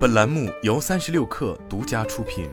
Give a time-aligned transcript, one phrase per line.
[0.00, 2.48] 本栏目由三十六氪独家出品。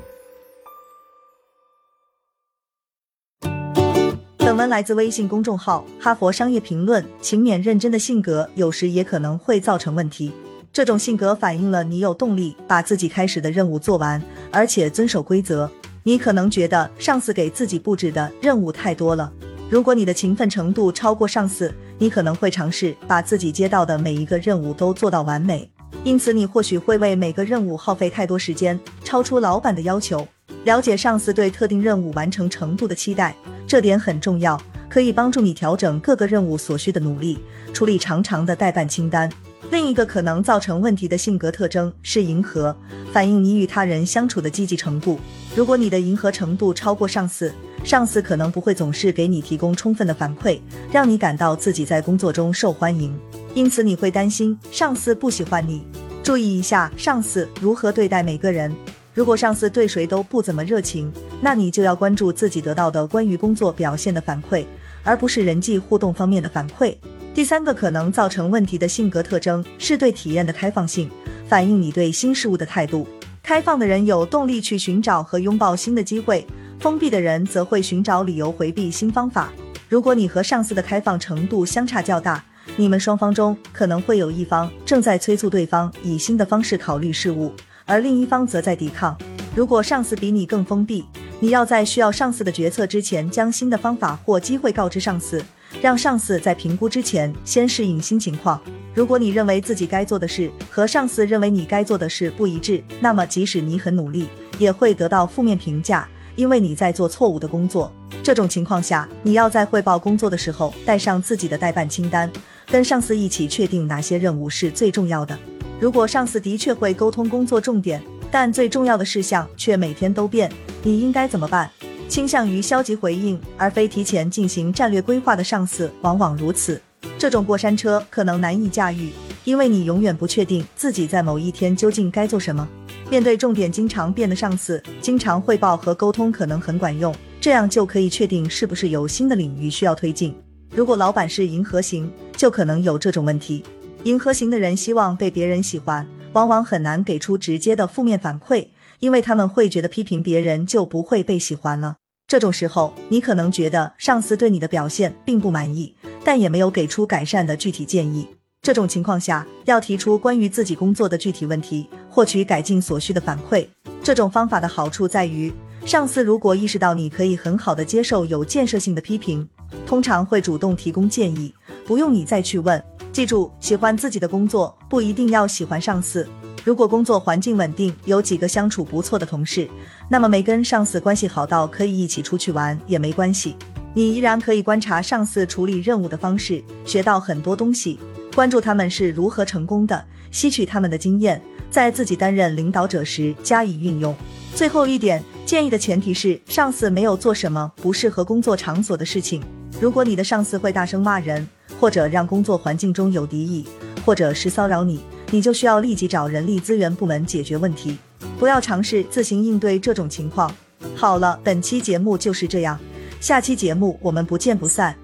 [4.35, 7.01] 本文来自微信公众号《哈佛商业评论》。
[7.21, 10.33] 勤勉认真的性格，有时也可能会造成问题。
[10.73, 14.21] 这种性格反映了你有动力把自己开始的任务做完，
[14.51, 15.71] 而且遵守规则。
[16.03, 19.31] 你可能觉得上司给自己布置的任务太多了。
[19.69, 25.71] 如果你的勤奋程度超过上司，你可能会尝试把自己接到的每一个任务都做到完美。
[26.07, 30.25] 因此，你或许会为每个任务耗费太多时间，超出老板的要求。
[30.63, 33.35] 了解上司对特定任务完成程度的期待，
[33.67, 37.37] 这点很重要，可以帮助你调整各个任务所需的努力，
[37.73, 39.29] 处理长长的待办清单。
[39.69, 42.73] 另一个可能造成问题的性格特征是迎合，
[43.11, 45.19] 反映你与他人相处的积极程度。
[45.57, 47.53] 如果你的迎合程度超过上司，
[47.83, 50.57] 上司可能不会总是给你提供充分的反馈，
[50.89, 53.13] 让你感到自己在工作中受欢迎。
[53.53, 55.85] 因此，你会担心上司不喜欢你。
[56.27, 58.69] 注意一下上司如何对待每个人。
[59.13, 64.65] 如果上司对谁都不怎么热情，那你就要关注自己得到的关于工作表现的反馈，
[65.05, 66.93] 而不是人际互动方面的反馈。
[67.33, 71.09] 第三个可能造成问题的性格特征是对体验的开放性，
[71.47, 73.07] 反映你对新事物的态度。
[73.41, 76.45] 开放的人有动力去寻找和拥抱新的机会，
[76.77, 79.49] 封闭的人则会寻找理由回避新方法。
[79.87, 82.43] 如果你和上司的开放程度相差较大，
[82.75, 87.53] 你们双方中可能会有一方正在催促对方以新的方式考虑事物，
[87.85, 89.17] 而另一方则在抵抗。
[89.55, 91.05] 如果上司比你更封闭，
[91.39, 95.43] 你要在需要上司的决策之前，将新的方法或机会告知上司，
[95.81, 98.61] 让上司在评估之前先适应新情况。
[98.93, 104.27] 如果你认为自己该做的事和上司认为你该做的事不一致，那么即使你很努力，
[104.59, 107.91] 也会得到负面评价，因为你在做错误的工作。
[108.23, 112.31] 这种情况下，你要在汇报工作的时候带上自己的代办清单。
[112.69, 115.37] 跟上司一起确定哪些任务是最重要的。
[115.79, 120.51] 如果上司的确会沟通工作重点，但最重要的事项却每天都变，
[120.83, 121.71] 你应该怎么办？
[122.09, 126.81] 倾向于消极回应而非提前进行战略规划的上司往往如此。
[127.17, 129.11] 这种过山车可能难以驾驭，
[129.45, 132.67] 因为你永远不确定自己在某一天究竟该做什么。
[133.09, 140.35] 面对重点经常变的上司，经常汇报和沟通可能很管用，这样就可以确定是不是有新的领域需要推进。
[140.69, 143.61] 如果老板是银河型，就可能有这种问题。
[144.03, 148.67] 迎合型的人希望被别人喜欢，往往很难给出直接的负面反馈，
[148.99, 151.97] 因为他们会觉得批评别人就不会被喜欢了。
[152.27, 158.27] 这种时候，你可能觉得上司对你的表现并不满意，但也没有给出改善的具体建议。
[158.61, 163.65] 这种情况下，要提出关于自己工作的具体问题，获取改进所需的反馈。
[164.03, 165.51] 这种方法的好处在于，
[165.85, 169.47] 上司如果意识到你可以很好的接受有建设性的批评。
[169.87, 171.53] 通常会主动提供建议，
[171.85, 172.83] 不用你再去问。
[173.13, 176.27] 记住，喜欢自己的工作不一定要喜欢上司。
[176.65, 179.65] 如果工作环境稳定，有几个相处不错的同事，
[180.09, 183.55] 那么没跟上司关系好到可以一起出去玩也没关系。
[183.93, 187.97] 你依然可以观察上司处理任务的方式，学到很多东西，
[188.35, 194.13] 关注他们是如何成功的，吸取他们的经验，在自己担任领导者时加以运用。
[194.53, 199.41] 最后一点建议的前提是，上司没有做什么不适合工作场所的事情。
[199.79, 201.47] 如果你的上司会大声骂人，
[201.79, 203.63] 或者让工作环境中有敌意，
[204.03, 207.95] 或者是骚扰你，你就需要立即找人力资源部门解决问题，
[208.39, 210.51] 不要尝试自行应对这种情况。
[210.95, 212.79] 好了，本期节目就是这样，
[213.19, 214.95] 下期节目我们不见不散。